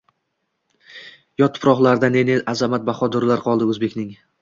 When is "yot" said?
1.43-1.53